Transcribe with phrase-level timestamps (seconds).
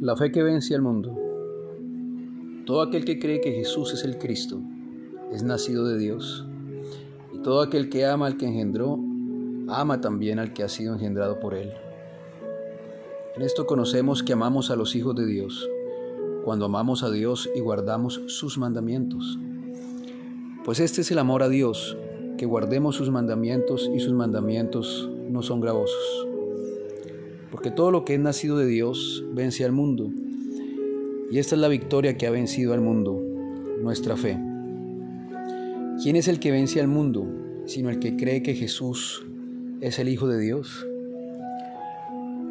[0.00, 1.12] La fe que vence al mundo.
[2.66, 4.60] Todo aquel que cree que Jesús es el Cristo
[5.32, 6.46] es nacido de Dios.
[7.34, 8.96] Y todo aquel que ama al que engendró,
[9.66, 11.72] ama también al que ha sido engendrado por él.
[13.34, 15.68] En esto conocemos que amamos a los hijos de Dios,
[16.44, 19.36] cuando amamos a Dios y guardamos sus mandamientos.
[20.64, 21.96] Pues este es el amor a Dios,
[22.36, 26.27] que guardemos sus mandamientos y sus mandamientos no son gravosos.
[27.58, 30.12] Porque todo lo que es nacido de Dios vence al mundo.
[31.28, 33.20] Y esta es la victoria que ha vencido al mundo,
[33.82, 34.38] nuestra fe.
[36.00, 37.26] ¿Quién es el que vence al mundo,
[37.66, 39.26] sino el que cree que Jesús
[39.80, 40.86] es el Hijo de Dios?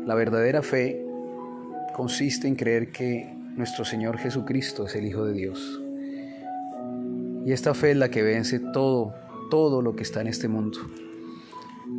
[0.06, 1.06] La verdadera fe
[1.96, 5.82] consiste en creer que nuestro Señor Jesucristo es el Hijo de Dios.
[7.46, 9.14] Y esta fe es la que vence todo,
[9.50, 10.80] todo lo que está en este mundo.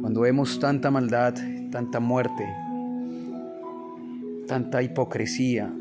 [0.03, 1.33] Cuando vemos tanta maldad,
[1.71, 2.45] tanta muerte,
[4.49, 5.73] tanta hipocresía,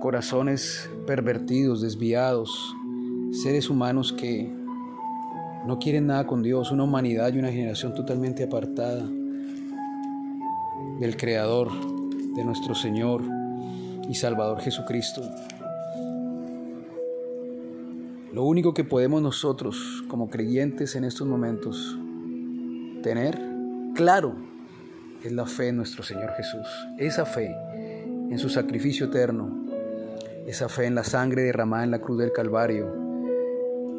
[0.00, 2.74] corazones pervertidos, desviados,
[3.30, 4.52] seres humanos que
[5.66, 9.08] no quieren nada con Dios, una humanidad y una generación totalmente apartada
[10.98, 11.70] del Creador,
[12.34, 13.22] de nuestro Señor
[14.08, 15.22] y Salvador Jesucristo.
[18.32, 21.98] Lo único que podemos nosotros como creyentes en estos momentos
[23.02, 23.38] tener
[23.94, 24.57] claro
[25.24, 26.66] es la fe en nuestro Señor Jesús.
[26.98, 27.54] Esa fe
[28.30, 29.66] en su sacrificio eterno,
[30.46, 33.08] esa fe en la sangre derramada en la cruz del Calvario,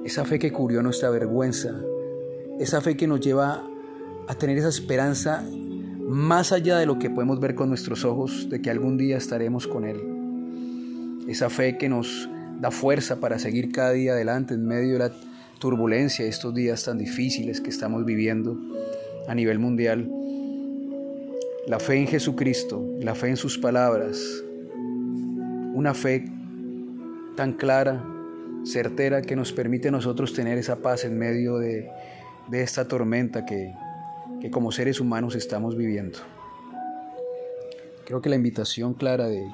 [0.06, 1.76] esa fe que cubrió nuestra vergüenza,
[2.60, 3.64] esa fe que nos lleva
[4.28, 5.44] a tener esa esperanza
[6.00, 9.68] más allá de lo que podemos ver con nuestros ojos, de que algún día estaremos
[9.68, 10.00] con Él.
[11.28, 15.12] Esa fe que nos da fuerza para seguir cada día adelante en medio de la
[15.60, 18.58] turbulencia de estos días tan difíciles que estamos viviendo
[19.28, 20.10] a nivel mundial.
[21.70, 24.20] La fe en Jesucristo, la fe en sus palabras,
[25.76, 26.26] una fe
[27.36, 28.04] tan clara,
[28.66, 31.88] certera, que nos permite a nosotros tener esa paz en medio de,
[32.50, 33.72] de esta tormenta que,
[34.42, 36.18] que como seres humanos estamos viviendo.
[38.04, 39.46] Creo que la invitación clara de,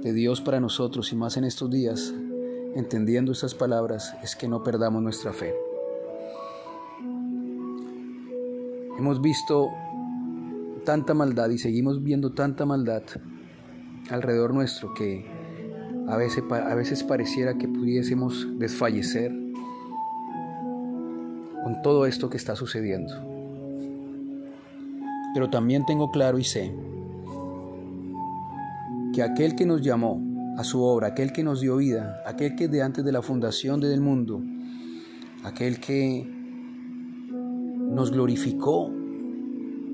[0.00, 2.12] de Dios para nosotros y más en estos días,
[2.74, 5.54] entendiendo estas palabras, es que no perdamos nuestra fe.
[8.98, 9.70] Hemos visto
[10.84, 13.02] tanta maldad y seguimos viendo tanta maldad
[14.10, 15.26] alrededor nuestro que
[16.08, 19.32] a veces, a veces pareciera que pudiésemos desfallecer
[21.62, 23.14] con todo esto que está sucediendo.
[25.32, 26.74] Pero también tengo claro y sé
[29.14, 30.20] que aquel que nos llamó
[30.58, 33.80] a su obra, aquel que nos dio vida, aquel que de antes de la fundación
[33.80, 34.42] del mundo,
[35.42, 36.28] aquel que
[37.90, 38.92] nos glorificó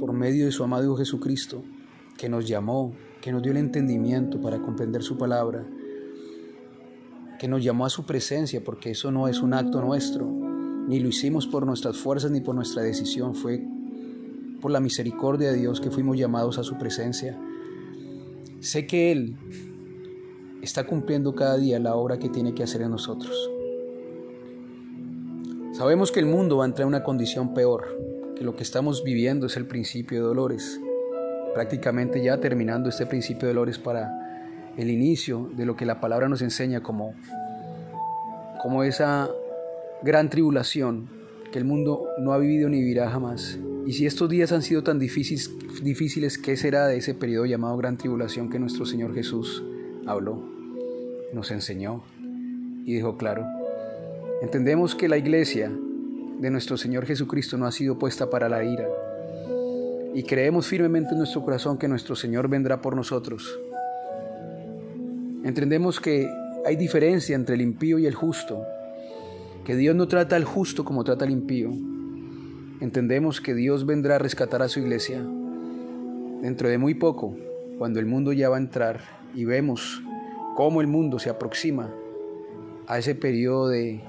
[0.01, 1.63] por medio de su amado Jesucristo,
[2.17, 5.67] que nos llamó, que nos dio el entendimiento para comprender su palabra,
[7.39, 10.27] que nos llamó a su presencia, porque eso no es un acto nuestro,
[10.89, 13.63] ni lo hicimos por nuestras fuerzas ni por nuestra decisión, fue
[14.61, 17.39] por la misericordia de Dios que fuimos llamados a su presencia.
[18.61, 19.37] Sé que Él
[20.63, 23.51] está cumpliendo cada día la obra que tiene que hacer en nosotros.
[25.73, 29.47] Sabemos que el mundo va a entrar en una condición peor, lo que estamos viviendo
[29.47, 30.81] es el principio de dolores,
[31.55, 34.11] prácticamente ya terminando este principio de dolores para
[34.79, 37.15] el inicio de lo que la palabra nos enseña como,
[38.63, 39.29] como esa
[40.03, 41.09] gran tribulación
[41.53, 43.59] que el mundo no ha vivido ni vivirá jamás.
[43.87, 45.51] Y si estos días han sido tan difíciles,
[45.83, 49.63] difíciles, ¿qué será de ese periodo llamado gran tribulación que nuestro Señor Jesús
[50.07, 50.43] habló,
[51.35, 52.03] nos enseñó
[52.87, 53.45] y dijo claro?
[54.41, 55.71] Entendemos que la iglesia
[56.41, 58.89] de nuestro Señor Jesucristo no ha sido puesta para la ira.
[60.15, 63.61] Y creemos firmemente en nuestro corazón que nuestro Señor vendrá por nosotros.
[65.45, 66.29] Entendemos que
[66.65, 68.63] hay diferencia entre el impío y el justo,
[69.65, 71.71] que Dios no trata al justo como trata al impío.
[72.81, 75.23] Entendemos que Dios vendrá a rescatar a su iglesia
[76.41, 77.37] dentro de muy poco,
[77.77, 79.01] cuando el mundo ya va a entrar
[79.35, 80.03] y vemos
[80.57, 81.91] cómo el mundo se aproxima
[82.87, 84.03] a ese periodo de,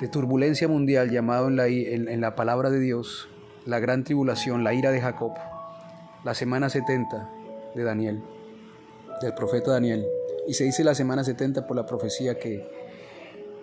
[0.00, 3.28] de turbulencia mundial llamado en la, en la palabra de Dios
[3.66, 5.32] la gran tribulación, la ira de Jacob,
[6.24, 7.30] la semana 70
[7.74, 8.22] de Daniel,
[9.20, 10.06] del profeta Daniel.
[10.48, 12.66] Y se dice la semana 70 por la profecía que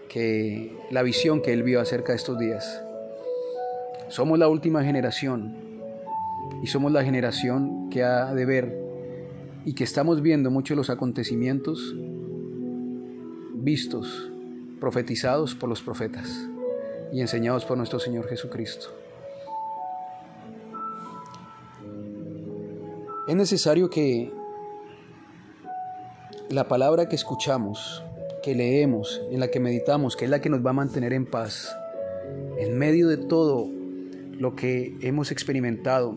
[0.07, 2.83] que la visión que él vio acerca de estos días.
[4.09, 5.55] Somos la última generación
[6.61, 8.77] y somos la generación que ha de ver
[9.65, 11.95] y que estamos viendo muchos de los acontecimientos
[13.53, 14.31] vistos,
[14.79, 16.29] profetizados por los profetas
[17.11, 18.87] y enseñados por nuestro Señor Jesucristo.
[23.27, 24.31] Es necesario que
[26.49, 28.03] la palabra que escuchamos,
[28.41, 31.25] que leemos, en la que meditamos, que es la que nos va a mantener en
[31.25, 31.75] paz,
[32.57, 33.69] en medio de todo
[34.31, 36.15] lo que hemos experimentado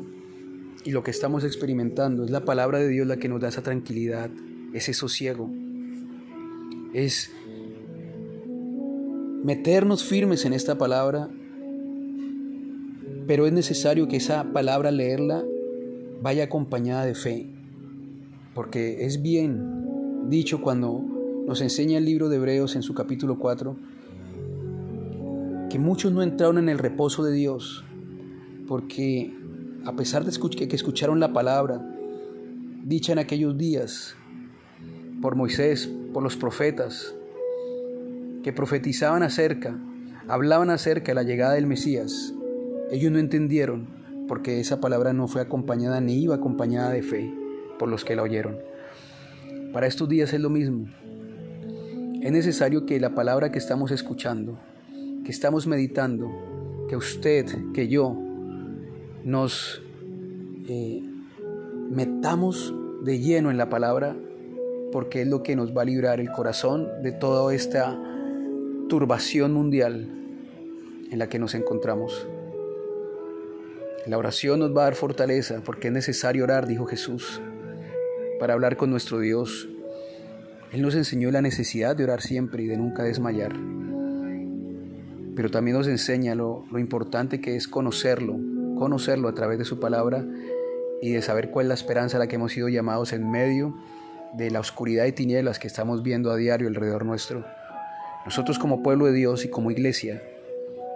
[0.84, 3.62] y lo que estamos experimentando, es la palabra de Dios la que nos da esa
[3.62, 4.30] tranquilidad,
[4.72, 5.50] ese sosiego.
[6.94, 7.32] Es
[9.42, 11.28] meternos firmes en esta palabra,
[13.26, 15.44] pero es necesario que esa palabra leerla
[16.22, 17.46] vaya acompañada de fe,
[18.54, 21.02] porque es bien dicho cuando
[21.46, 23.76] nos enseña el libro de Hebreos en su capítulo 4,
[25.70, 27.84] que muchos no entraron en el reposo de Dios,
[28.68, 29.34] porque
[29.84, 30.32] a pesar de
[30.68, 31.80] que escucharon la palabra
[32.84, 34.14] dicha en aquellos días
[35.22, 37.14] por Moisés, por los profetas,
[38.42, 39.78] que profetizaban acerca,
[40.28, 42.34] hablaban acerca de la llegada del Mesías,
[42.90, 47.34] ellos no entendieron porque esa palabra no fue acompañada ni iba acompañada de fe
[47.78, 48.58] por los que la oyeron.
[49.72, 50.86] Para estos días es lo mismo.
[52.22, 54.58] Es necesario que la palabra que estamos escuchando,
[55.24, 56.30] que estamos meditando,
[56.88, 58.16] que usted, que yo,
[59.24, 59.82] nos
[60.68, 61.02] eh,
[61.90, 64.16] metamos de lleno en la palabra,
[64.92, 67.98] porque es lo que nos va a librar el corazón de toda esta
[68.90, 70.08] turbación mundial
[71.12, 72.26] en la que nos encontramos.
[74.04, 77.40] La oración nos va a dar fortaleza porque es necesario orar, dijo Jesús,
[78.40, 79.68] para hablar con nuestro Dios.
[80.72, 83.52] Él nos enseñó la necesidad de orar siempre y de nunca desmayar.
[85.36, 88.40] Pero también nos enseña lo, lo importante que es conocerlo,
[88.76, 90.26] conocerlo a través de su palabra
[91.00, 93.72] y de saber cuál es la esperanza a la que hemos sido llamados en medio
[94.34, 97.44] de la oscuridad y tinieblas que estamos viendo a diario alrededor nuestro.
[98.24, 100.22] Nosotros como pueblo de Dios y como iglesia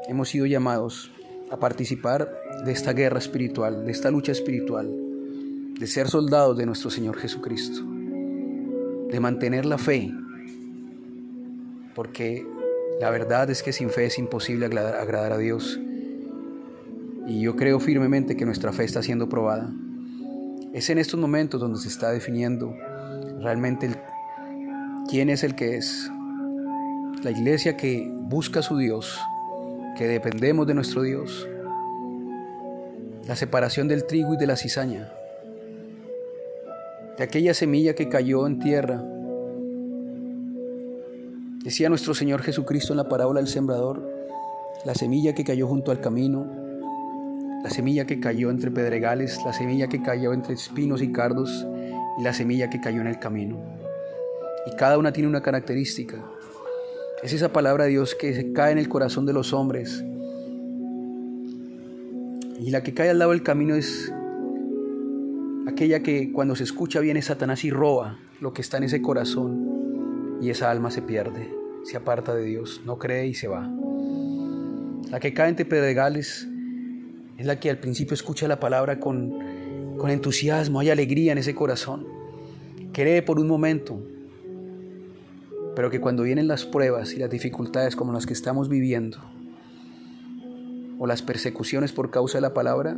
[0.08, 1.10] hemos sido llamados
[1.50, 2.30] a participar
[2.64, 4.90] de esta guerra espiritual, de esta lucha espiritual,
[5.78, 7.82] de ser soldados de nuestro Señor Jesucristo,
[9.10, 10.12] de mantener la fe,
[11.94, 12.46] porque
[13.00, 15.80] la verdad es que sin fe es imposible agradar, a Dios.
[17.26, 19.72] Y yo creo firmemente que nuestra fe está siendo probada.
[20.72, 22.74] Es en estos momentos donde se está definiendo
[23.40, 23.90] realmente
[25.08, 26.10] quién es el que es.
[27.24, 29.18] La iglesia que busca a su Dios,
[29.96, 31.48] que dependemos de nuestro Dios.
[33.26, 35.10] La separación del trigo y de la cizaña.
[37.16, 39.02] De aquella semilla que cayó en tierra.
[41.64, 44.06] Decía nuestro Señor Jesucristo en la parábola del sembrador,
[44.84, 46.46] la semilla que cayó junto al camino,
[47.62, 51.66] la semilla que cayó entre pedregales, la semilla que cayó entre espinos y cardos
[52.18, 53.56] y la semilla que cayó en el camino.
[54.66, 56.22] Y cada una tiene una característica.
[57.24, 60.04] Es esa palabra de Dios que se cae en el corazón de los hombres.
[62.60, 64.12] Y la que cae al lado del camino es
[65.66, 70.36] aquella que cuando se escucha viene Satanás y roba lo que está en ese corazón
[70.42, 71.50] y esa alma se pierde,
[71.84, 73.72] se aparta de Dios, no cree y se va.
[75.10, 76.46] La que cae entre pedregales
[77.38, 81.54] es la que al principio escucha la palabra con, con entusiasmo, hay alegría en ese
[81.54, 82.06] corazón,
[82.92, 83.98] cree por un momento,
[85.74, 89.18] pero que cuando vienen las pruebas y las dificultades como las que estamos viviendo,
[90.98, 92.96] o las persecuciones por causa de la palabra,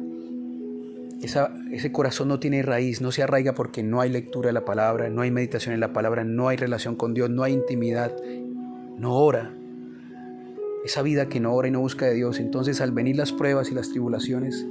[1.21, 5.09] ese corazón no tiene raíz, no se arraiga porque no hay lectura de la palabra,
[5.09, 8.15] no hay meditación en la palabra, no hay relación con Dios, no hay intimidad,
[8.99, 9.53] no ora.
[10.85, 13.71] Esa vida que no ora y no busca de Dios, entonces al venir las pruebas
[13.71, 14.67] y las tribulaciones,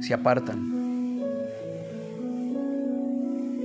[0.00, 0.78] se apartan.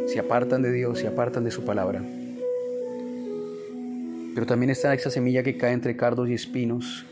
[0.08, 2.03] Se apartan de Dios, se apartan de su palabra.
[4.34, 7.06] Pero también está esa semilla que cae entre cardos y espinos,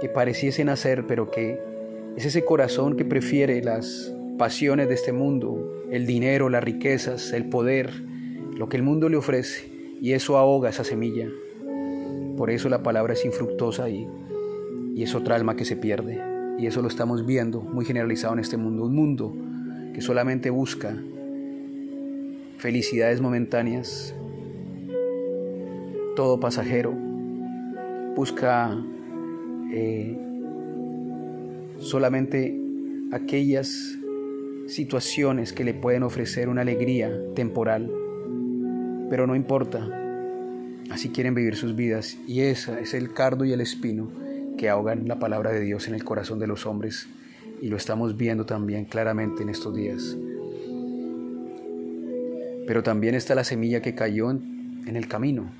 [0.00, 1.60] que pareciese nacer, pero que
[2.16, 7.44] es ese corazón que prefiere las pasiones de este mundo, el dinero, las riquezas, el
[7.44, 8.02] poder,
[8.56, 11.28] lo que el mundo le ofrece, y eso ahoga esa semilla.
[12.36, 14.08] Por eso la palabra es infructuosa y,
[14.96, 16.20] y es otra alma que se pierde.
[16.58, 18.84] Y eso lo estamos viendo muy generalizado en este mundo.
[18.84, 19.34] Un mundo
[19.94, 20.96] que solamente busca
[22.58, 24.14] felicidades momentáneas,
[26.14, 26.92] todo pasajero,
[28.14, 28.76] busca
[29.72, 30.18] eh,
[31.78, 32.58] solamente
[33.12, 33.98] aquellas
[34.66, 37.90] situaciones que le pueden ofrecer una alegría temporal,
[39.10, 39.88] pero no importa,
[40.90, 44.10] así quieren vivir sus vidas y ese es el cardo y el espino
[44.56, 47.08] que ahogan la palabra de Dios en el corazón de los hombres
[47.60, 50.16] y lo estamos viendo también claramente en estos días.
[52.66, 55.50] Pero también está la semilla que cayó en el camino,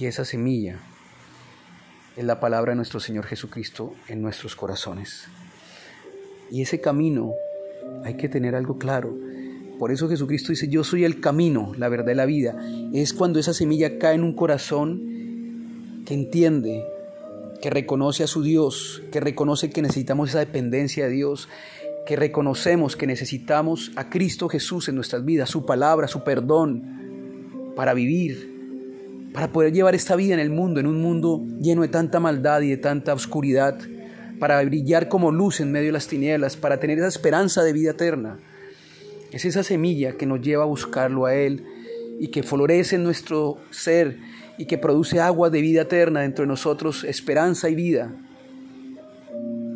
[0.00, 0.78] y esa semilla
[2.16, 5.28] es la palabra de nuestro Señor Jesucristo en nuestros corazones.
[6.50, 7.34] Y ese camino
[8.02, 9.14] hay que tener algo claro.
[9.78, 12.56] Por eso Jesucristo dice, yo soy el camino, la verdad y la vida.
[12.92, 16.84] Es cuando esa semilla cae en un corazón que entiende,
[17.60, 21.48] que reconoce a su Dios, que reconoce que necesitamos esa dependencia de Dios,
[22.06, 27.94] que reconocemos que necesitamos a Cristo Jesús en nuestras vidas, su palabra, su perdón, para
[27.94, 28.49] vivir,
[29.32, 32.62] para poder llevar esta vida en el mundo, en un mundo lleno de tanta maldad
[32.62, 33.78] y de tanta oscuridad
[34.38, 37.90] para brillar como luz en medio de las tinieblas, para tener esa esperanza de vida
[37.90, 38.38] eterna.
[39.30, 41.64] Es esa semilla que nos lleva a buscarlo a Él
[42.18, 44.18] y que florece en nuestro ser
[44.58, 48.12] y que produce agua de vida eterna dentro de nosotros, esperanza y vida.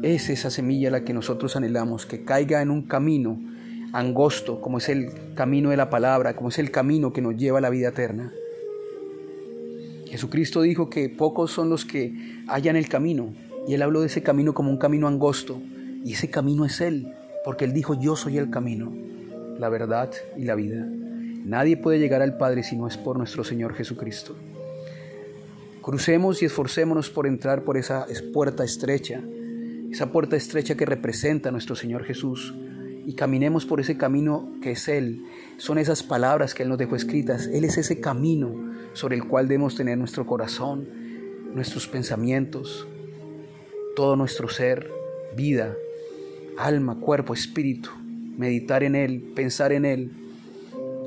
[0.03, 3.39] Es esa semilla la que nosotros anhelamos, que caiga en un camino
[3.93, 7.59] angosto, como es el camino de la palabra, como es el camino que nos lleva
[7.59, 8.33] a la vida eterna.
[10.15, 13.35] Jesucristo dijo que pocos son los que hallan el camino,
[13.67, 15.61] y él habló de ese camino como un camino angosto.
[16.05, 17.13] Y ese camino es Él,
[17.45, 18.93] porque Él dijo, yo soy el camino,
[19.59, 20.87] la verdad y la vida.
[21.45, 24.37] Nadie puede llegar al Padre si no es por nuestro Señor Jesucristo.
[25.83, 29.21] Crucemos y esforcémonos por entrar por esa puerta estrecha,
[29.91, 32.55] esa puerta estrecha que representa a nuestro Señor Jesús,
[33.07, 35.25] y caminemos por ese camino que es Él.
[35.57, 37.47] Son esas palabras que Él nos dejó escritas.
[37.47, 38.55] Él es ese camino
[38.93, 40.89] sobre el cual debemos tener nuestro corazón,
[41.55, 42.87] nuestros pensamientos,
[43.95, 44.91] todo nuestro ser,
[45.37, 45.75] vida,
[46.57, 47.91] alma, cuerpo, espíritu,
[48.37, 50.11] meditar en Él, pensar en Él,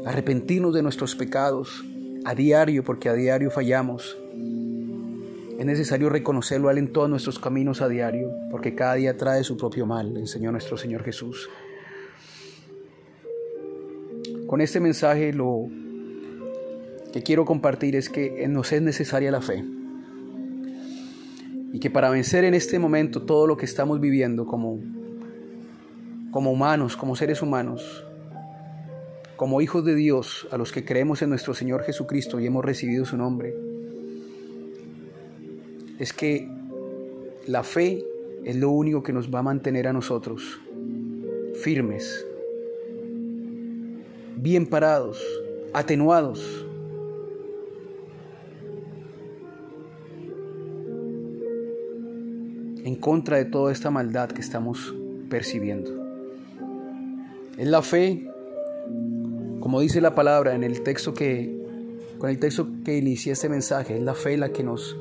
[0.05, 1.83] arrepentirnos de nuestros pecados
[2.25, 4.17] a diario, porque a diario fallamos.
[5.57, 9.43] Es necesario reconocerlo a Él en todos nuestros caminos a diario, porque cada día trae
[9.43, 11.49] su propio mal, enseñó nuestro Señor Jesús.
[14.47, 15.67] Con este mensaje lo
[17.11, 19.63] que quiero compartir es que nos es necesaria la fe.
[21.73, 24.79] Y que para vencer en este momento todo lo que estamos viviendo como,
[26.31, 28.05] como humanos, como seres humanos,
[29.35, 33.05] como hijos de Dios, a los que creemos en nuestro Señor Jesucristo y hemos recibido
[33.05, 33.53] su nombre,
[35.99, 36.49] es que
[37.47, 38.03] la fe
[38.45, 40.61] es lo único que nos va a mantener a nosotros
[41.55, 42.26] firmes,
[44.37, 45.21] bien parados,
[45.73, 46.67] atenuados
[52.83, 54.95] en contra de toda esta maldad que estamos
[55.29, 55.91] percibiendo.
[57.57, 58.31] Es la fe,
[59.59, 61.53] como dice la palabra en el texto que,
[62.17, 64.95] con el texto que inicié este mensaje, es la fe la que nos,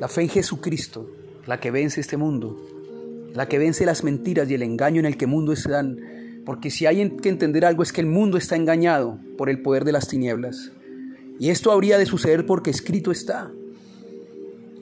[0.00, 1.10] la fe en Jesucristo,
[1.46, 2.56] la que vence este mundo,
[3.34, 5.84] la que vence las mentiras y el engaño en el que el mundo está,
[6.48, 9.84] porque si hay que entender algo es que el mundo está engañado por el poder
[9.84, 10.72] de las tinieblas.
[11.38, 13.52] Y esto habría de suceder porque escrito está.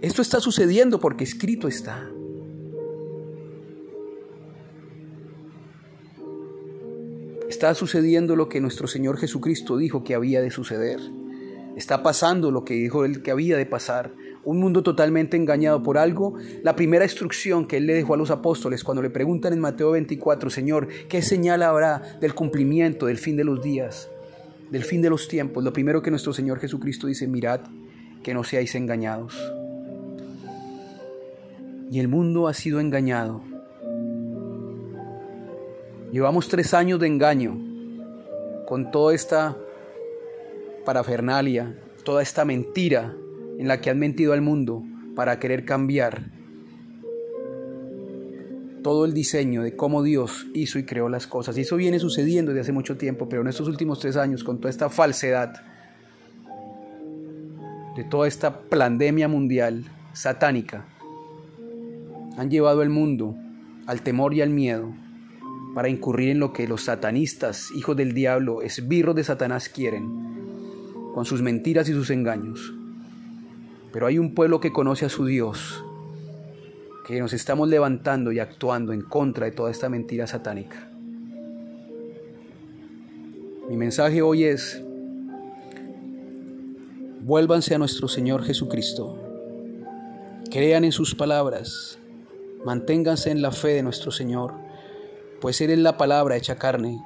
[0.00, 2.08] Esto está sucediendo porque escrito está.
[7.48, 11.00] Está sucediendo lo que nuestro Señor Jesucristo dijo que había de suceder.
[11.76, 14.12] Está pasando lo que dijo Él que había de pasar.
[14.46, 16.36] Un mundo totalmente engañado por algo.
[16.62, 19.90] La primera instrucción que Él le dejó a los apóstoles cuando le preguntan en Mateo
[19.90, 24.08] 24, Señor, ¿qué señal habrá del cumplimiento, del fin de los días,
[24.70, 25.62] del fin de los tiempos?
[25.62, 27.60] Lo primero que nuestro Señor Jesucristo dice, mirad
[28.22, 29.36] que no seáis engañados.
[31.90, 33.42] Y el mundo ha sido engañado
[36.12, 37.58] Llevamos tres años de engaño
[38.64, 39.56] con toda esta
[40.84, 43.14] parafernalia, toda esta mentira
[43.58, 44.82] en la que han mentido al mundo
[45.14, 46.30] para querer cambiar
[48.82, 51.58] todo el diseño de cómo Dios hizo y creó las cosas.
[51.58, 54.58] Y eso viene sucediendo desde hace mucho tiempo, pero en estos últimos tres años, con
[54.58, 55.54] toda esta falsedad,
[57.96, 60.86] de toda esta pandemia mundial satánica,
[62.36, 63.34] han llevado al mundo
[63.86, 64.92] al temor y al miedo,
[65.74, 71.24] para incurrir en lo que los satanistas, hijos del diablo, esbirros de Satanás quieren, con
[71.24, 72.75] sus mentiras y sus engaños.
[73.96, 75.82] Pero hay un pueblo que conoce a su Dios,
[77.06, 80.90] que nos estamos levantando y actuando en contra de toda esta mentira satánica.
[83.70, 84.82] Mi mensaje hoy es,
[87.22, 89.16] vuélvanse a nuestro Señor Jesucristo,
[90.50, 91.98] crean en sus palabras,
[92.66, 94.52] manténganse en la fe de nuestro Señor
[95.40, 97.02] pues Él es la palabra hecha carne,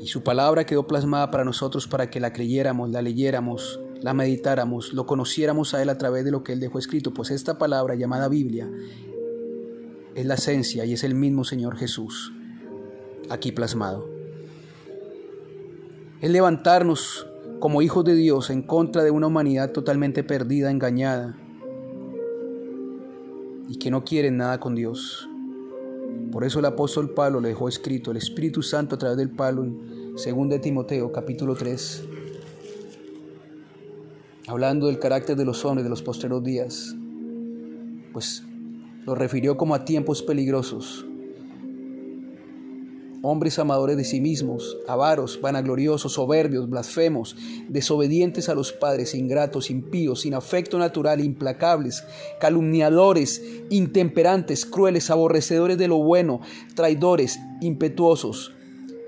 [0.00, 4.92] y su palabra quedó plasmada para nosotros para que la creyéramos, la leyéramos, la meditáramos,
[4.92, 7.94] lo conociéramos a Él a través de lo que Él dejó escrito, pues esta palabra
[7.94, 8.70] llamada Biblia
[10.14, 12.32] es la esencia y es el mismo Señor Jesús
[13.30, 14.08] aquí plasmado.
[16.20, 17.26] Es levantarnos
[17.60, 21.36] como hijos de Dios en contra de una humanidad totalmente perdida, engañada
[23.68, 25.28] y que no quieren nada con Dios
[26.32, 29.64] Por eso el apóstol Pablo le dejó escrito el Espíritu Santo a través del Pablo
[29.64, 32.04] en 2 Timoteo capítulo 3,
[34.46, 36.94] hablando del carácter de los hombres de los postreros días,
[38.12, 38.44] pues
[39.04, 41.06] lo refirió como a tiempos peligrosos,
[43.22, 47.36] hombres amadores de sí mismos, avaros, vanagloriosos, soberbios, blasfemos,
[47.68, 52.04] desobedientes a los padres, ingratos, impíos, sin afecto natural, implacables,
[52.40, 56.40] calumniadores, intemperantes, crueles, aborrecedores de lo bueno,
[56.74, 58.52] traidores, impetuosos,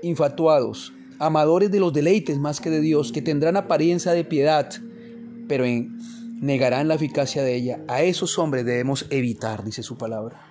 [0.01, 4.69] infatuados, amadores de los deleites más que de Dios, que tendrán apariencia de piedad,
[5.47, 5.65] pero
[6.41, 7.79] negarán la eficacia de ella.
[7.87, 10.41] A esos hombres debemos evitar, dice su palabra.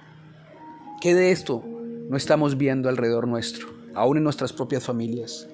[1.01, 1.65] ¿Qué de esto?
[2.09, 5.49] no estamos viendo alrededor nuestro, aún en nuestras propias familias.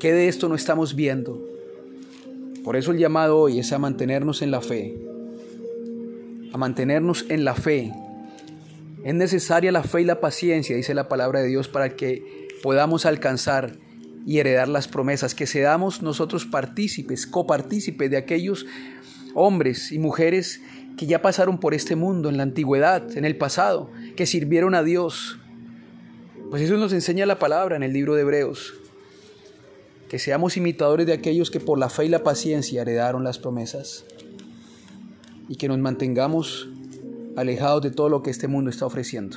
[0.00, 1.42] ¿Qué de esto no estamos viendo?
[2.64, 4.96] Por eso el llamado hoy es a mantenernos en la fe,
[6.52, 7.92] a mantenernos en la fe.
[9.04, 13.06] Es necesaria la fe y la paciencia, dice la palabra de Dios, para que podamos
[13.06, 13.76] alcanzar
[14.26, 18.66] y heredar las promesas, que seamos nosotros partícipes, copartícipes de aquellos
[19.34, 20.60] hombres y mujeres
[20.96, 24.82] que ya pasaron por este mundo en la antigüedad, en el pasado, que sirvieron a
[24.82, 25.38] Dios.
[26.50, 28.74] Pues eso nos enseña la palabra en el libro de Hebreos,
[30.08, 34.04] que seamos imitadores de aquellos que por la fe y la paciencia heredaron las promesas
[35.48, 36.68] y que nos mantengamos
[37.36, 39.36] alejados de todo lo que este mundo está ofreciendo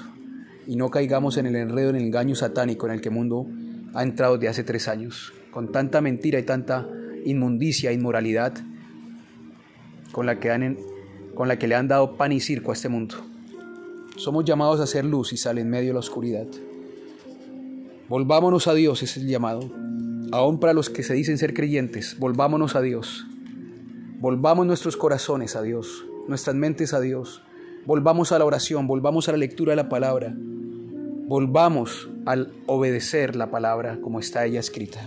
[0.65, 3.48] y no caigamos en el enredo, en el engaño satánico en el que el mundo
[3.93, 6.88] ha entrado desde hace tres años, con tanta mentira y tanta
[7.25, 8.53] inmundicia, inmoralidad,
[10.12, 10.77] con la que han
[11.36, 13.15] con la que le han dado pan y circo a este mundo.
[14.17, 16.48] Somos llamados a ser luz y sal en medio de la oscuridad.
[18.10, 19.62] Volvámonos a Dios, es el llamado.
[20.31, 23.25] Aún para los que se dicen ser creyentes, volvámonos a Dios.
[24.19, 27.41] Volvamos nuestros corazones a Dios, nuestras mentes a Dios.
[27.86, 30.36] Volvamos a la oración, volvamos a la lectura de la palabra.
[31.29, 35.00] Volvamos al obedecer la palabra como está ella escrita.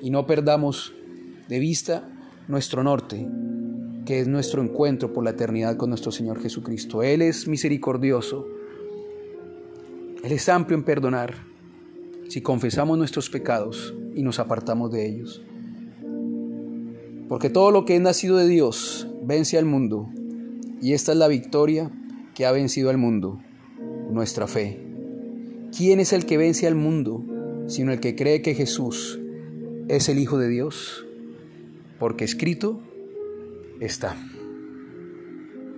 [0.00, 0.94] Y no perdamos
[1.48, 2.08] de vista
[2.48, 3.28] nuestro norte,
[4.04, 7.04] que es nuestro encuentro por la eternidad con nuestro Señor Jesucristo.
[7.04, 8.48] Él es misericordioso,
[10.24, 11.34] Él es amplio en perdonar
[12.26, 15.40] si confesamos nuestros pecados y nos apartamos de ellos.
[17.28, 20.08] Porque todo lo que es nacido de Dios vence al mundo,
[20.80, 21.92] y esta es la victoria
[22.34, 23.38] que ha vencido al mundo,
[24.10, 24.91] nuestra fe.
[25.76, 27.24] ¿Quién es el que vence al mundo,
[27.66, 29.18] sino el que cree que Jesús
[29.88, 31.06] es el Hijo de Dios?
[31.98, 32.80] Porque escrito
[33.80, 34.16] está.